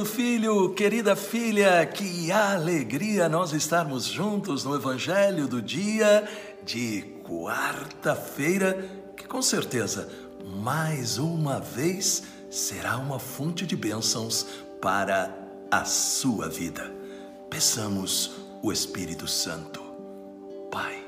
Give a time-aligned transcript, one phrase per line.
[0.00, 6.26] Querido filho, querida filha, que alegria nós estarmos juntos no Evangelho do dia
[6.64, 10.08] de quarta-feira, que com certeza,
[10.56, 14.46] mais uma vez, será uma fonte de bênçãos
[14.80, 15.36] para
[15.70, 16.90] a sua vida.
[17.50, 18.30] Peçamos
[18.62, 19.82] o Espírito Santo.
[20.70, 21.04] Pai,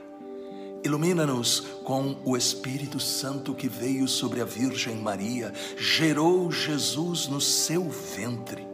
[0.84, 7.88] Ilumina-nos com o Espírito Santo que veio sobre a Virgem Maria, gerou Jesus no seu
[7.88, 8.71] ventre.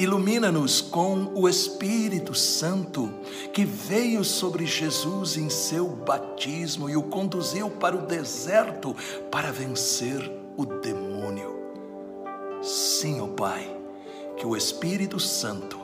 [0.00, 3.12] Ilumina-nos com o Espírito Santo
[3.52, 8.96] que veio sobre Jesus em seu batismo e o conduziu para o deserto
[9.30, 10.18] para vencer
[10.56, 11.54] o demônio.
[12.62, 13.76] Sim, ó oh Pai,
[14.38, 15.78] que o Espírito Santo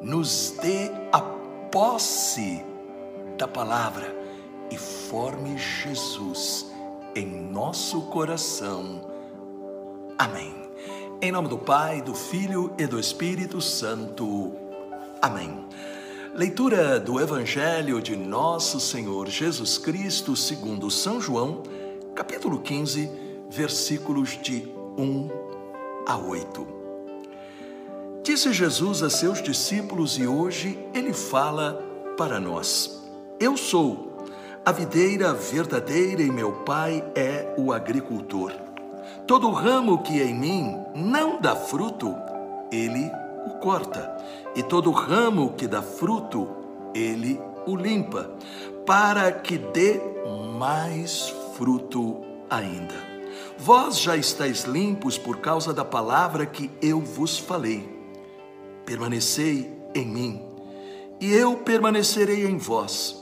[0.00, 1.20] nos dê a
[1.70, 2.64] posse
[3.38, 4.12] da palavra
[4.72, 6.66] e forme Jesus
[7.14, 9.08] em nosso coração.
[10.18, 10.52] Amém.
[11.24, 14.56] Em nome do Pai, do Filho e do Espírito Santo.
[15.22, 15.56] Amém.
[16.34, 21.62] Leitura do Evangelho de Nosso Senhor Jesus Cristo, segundo São João,
[22.12, 23.08] capítulo 15,
[23.48, 25.30] versículos de 1
[26.08, 26.66] a 8.
[28.24, 31.80] Disse Jesus a seus discípulos e hoje ele fala
[32.18, 33.00] para nós:
[33.38, 34.26] Eu sou
[34.64, 38.71] a videira verdadeira e meu pai é o agricultor.
[39.26, 42.14] Todo ramo que em mim não dá fruto,
[42.70, 43.10] ele
[43.46, 44.16] o corta,
[44.54, 46.48] e todo ramo que dá fruto,
[46.94, 48.30] ele o limpa,
[48.84, 50.00] para que dê
[50.58, 52.20] mais fruto
[52.50, 52.94] ainda.
[53.56, 57.88] Vós já estáis limpos por causa da palavra que eu vos falei.
[58.84, 60.42] Permanecei em mim,
[61.20, 63.21] e eu permanecerei em vós.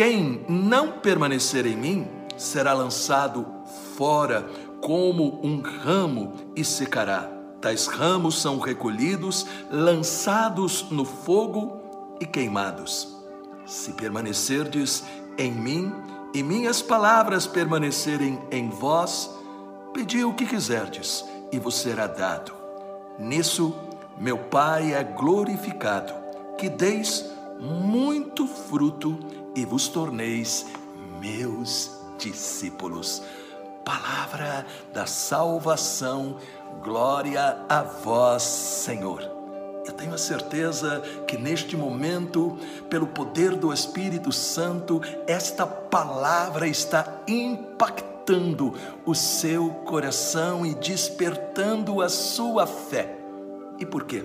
[0.00, 3.46] Quem não permanecer em mim será lançado
[3.98, 4.48] fora
[4.80, 7.30] como um ramo e secará.
[7.60, 11.82] Tais ramos são recolhidos, lançados no fogo
[12.18, 13.14] e queimados.
[13.66, 15.04] Se permanecerdes
[15.36, 15.92] em mim
[16.32, 19.30] e minhas palavras permanecerem em vós,
[19.92, 22.54] pedi o que quiserdes e vos será dado.
[23.18, 23.74] Nisso
[24.18, 26.14] meu Pai é glorificado,
[26.56, 27.30] que deis
[27.60, 29.18] muito fruto
[29.60, 30.66] e vos torneis
[31.20, 33.22] meus discípulos.
[33.84, 36.36] Palavra da salvação,
[36.82, 39.20] glória a vós, Senhor.
[39.86, 42.56] Eu tenho a certeza que neste momento,
[42.88, 52.08] pelo poder do Espírito Santo, esta palavra está impactando o seu coração e despertando a
[52.08, 53.14] sua fé.
[53.78, 54.24] E por quê?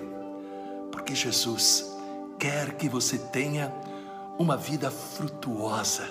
[0.90, 1.94] Porque Jesus
[2.38, 3.72] quer que você tenha
[4.38, 6.04] uma vida frutuosa,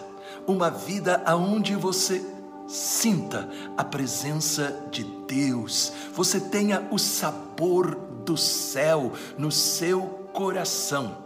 [0.47, 2.23] uma vida aonde você
[2.67, 10.01] sinta a presença de Deus, você tenha o sabor do céu no seu
[10.33, 11.17] coração.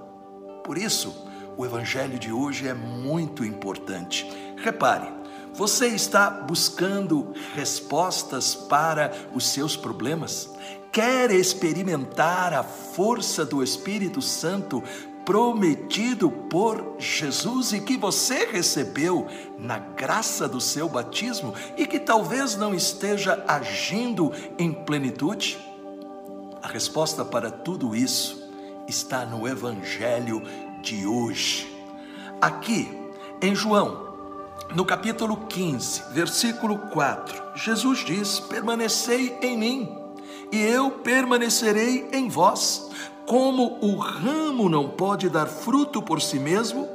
[0.64, 1.26] Por isso,
[1.58, 4.30] o evangelho de hoje é muito importante.
[4.58, 5.12] Repare,
[5.54, 10.50] você está buscando respostas para os seus problemas?
[10.92, 14.84] Quer experimentar a força do Espírito Santo
[15.30, 19.28] prometido por Jesus e que você recebeu
[19.60, 25.60] na graça do seu batismo e que talvez não esteja agindo em plenitude?
[26.64, 28.50] A resposta para tudo isso
[28.88, 30.42] está no Evangelho
[30.82, 31.72] de hoje.
[32.42, 32.90] Aqui
[33.40, 34.10] em João,
[34.74, 39.96] no capítulo 15, versículo 4, Jesus diz: Permanecei em mim,
[40.52, 42.90] e eu permanecerei em vós.
[43.30, 46.90] Como o ramo não pode dar fruto por si mesmo,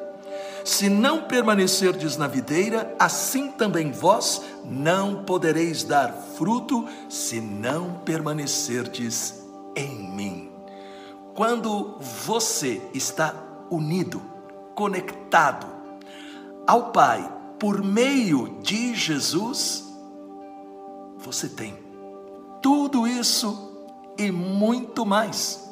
[0.65, 9.45] se não permanecerdes na videira, assim também vós não podereis dar fruto se não permanecerdes
[9.77, 10.51] em mim.
[11.37, 13.33] Quando você está
[13.71, 14.21] unido,
[14.75, 15.69] conectado
[16.67, 19.85] ao Pai por meio de Jesus,
[21.17, 21.79] você tem
[22.61, 23.87] tudo isso
[24.19, 25.64] e muito mais.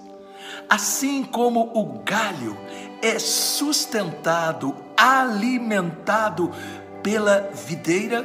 [0.69, 2.57] Assim como o galho
[3.01, 6.51] é sustentado, alimentado
[7.03, 8.25] pela videira,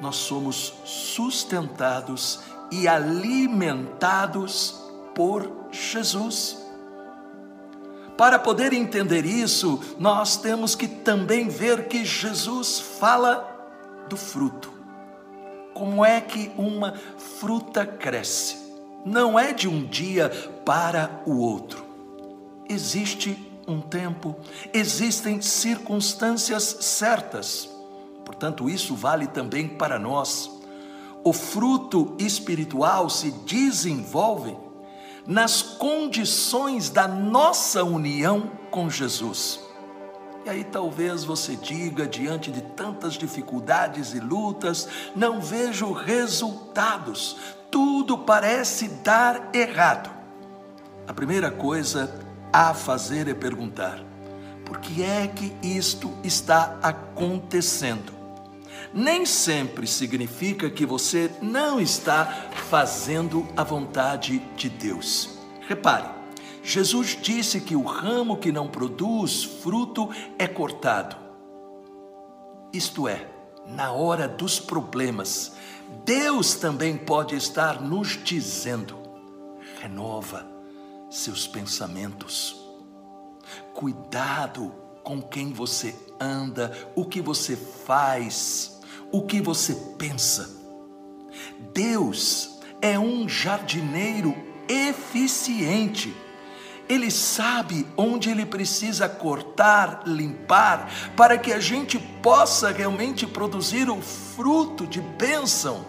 [0.00, 4.82] nós somos sustentados e alimentados
[5.14, 6.58] por Jesus.
[8.16, 13.46] Para poder entender isso, nós temos que também ver que Jesus fala
[14.08, 14.72] do fruto.
[15.72, 18.67] Como é que uma fruta cresce?
[19.04, 20.28] Não é de um dia
[20.64, 21.84] para o outro.
[22.68, 23.36] Existe
[23.66, 24.36] um tempo,
[24.72, 27.68] existem circunstâncias certas.
[28.24, 30.50] Portanto, isso vale também para nós.
[31.22, 34.56] O fruto espiritual se desenvolve
[35.26, 39.60] nas condições da nossa união com Jesus.
[40.46, 47.36] E aí talvez você diga, diante de tantas dificuldades e lutas, não vejo resultados,
[47.70, 50.10] tudo parece dar errado.
[51.06, 52.20] A primeira coisa
[52.52, 54.02] a fazer é perguntar:
[54.64, 58.12] por que é que isto está acontecendo?
[58.92, 65.38] Nem sempre significa que você não está fazendo a vontade de Deus.
[65.66, 66.08] Repare,
[66.62, 71.16] Jesus disse que o ramo que não produz fruto é cortado.
[72.72, 73.26] Isto é,
[73.66, 75.52] na hora dos problemas,
[76.04, 78.98] Deus também pode estar nos dizendo:
[79.80, 80.46] renova
[81.10, 82.56] seus pensamentos.
[83.72, 88.80] Cuidado com quem você anda, o que você faz,
[89.10, 90.50] o que você pensa.
[91.72, 94.34] Deus é um jardineiro
[94.68, 96.14] eficiente.
[96.88, 104.00] Ele sabe onde ele precisa cortar, limpar, para que a gente possa realmente produzir o
[104.00, 105.84] fruto de bênção.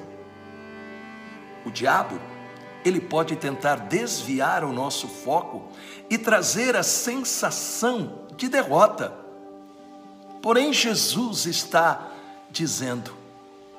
[1.66, 2.20] O diabo
[2.84, 5.72] ele pode tentar desviar o nosso foco
[6.10, 9.14] e trazer a sensação de derrota.
[10.42, 12.08] Porém, Jesus está
[12.50, 13.14] dizendo: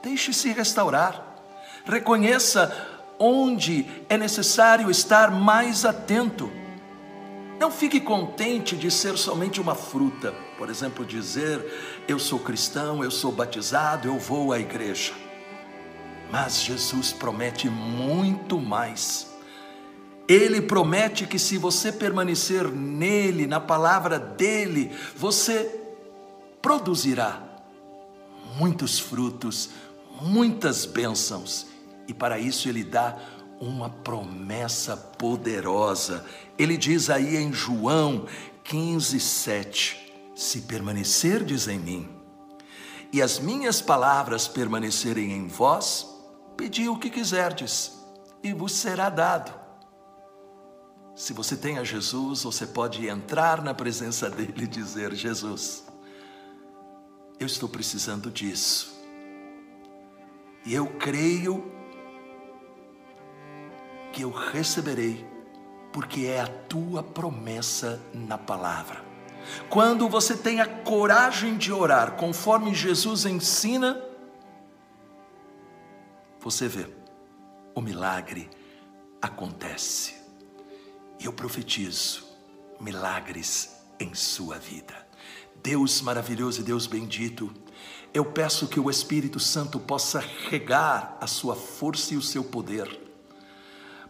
[0.03, 1.23] deixe-se restaurar,
[1.85, 2.75] reconheça
[3.19, 6.51] onde é necessário estar mais atento.
[7.61, 11.63] Não fique contente de ser somente uma fruta, por exemplo, dizer:
[12.09, 15.13] eu sou cristão, eu sou batizado, eu vou à igreja.
[16.33, 19.29] Mas Jesus promete muito mais.
[20.27, 25.83] Ele promete que se você permanecer nele, na palavra dele, você
[26.63, 27.43] produzirá
[28.57, 29.69] muitos frutos,
[30.19, 31.67] muitas bênçãos.
[32.09, 33.19] E para isso ele dá
[33.61, 36.25] uma promessa poderosa.
[36.59, 38.27] Ele diz aí em João
[38.65, 42.09] 15, 7: Se permanecerdes em mim,
[43.13, 46.11] e as minhas palavras permanecerem em vós,
[46.61, 47.99] Pedi o que quiserdes
[48.43, 49.51] e vos será dado.
[51.17, 55.83] Se você tem a Jesus, você pode entrar na presença dele e dizer: Jesus,
[57.39, 58.95] eu estou precisando disso.
[60.67, 61.73] E eu creio
[64.21, 65.27] que eu receberei,
[65.91, 69.03] porque é a tua promessa na palavra.
[69.71, 73.99] Quando você tem a coragem de orar conforme Jesus ensina,
[76.39, 76.87] você vê,
[77.75, 78.51] o milagre
[79.23, 80.15] acontece.
[81.19, 82.23] E eu profetizo
[82.79, 84.95] milagres em sua vida.
[85.63, 87.51] Deus maravilhoso e Deus bendito,
[88.13, 93.10] eu peço que o Espírito Santo possa regar a sua força e o seu poder,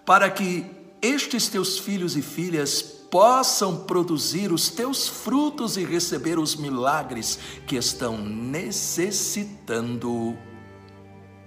[0.05, 0.67] para que
[1.03, 7.75] estes teus filhos e filhas possam produzir os teus frutos e receber os milagres que
[7.77, 10.39] estão necessitando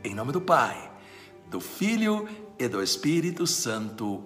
[0.03, 0.91] em nome do Pai,
[1.49, 2.27] do Filho
[2.59, 4.23] e do Espírito Santo.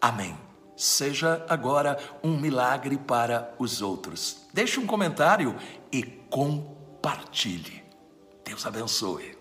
[0.00, 0.36] Amém.
[0.76, 4.44] Seja agora um milagre para os outros.
[4.52, 5.56] Deixe um comentário
[5.90, 7.82] e compartilhe.
[8.44, 9.33] Deus abençoe.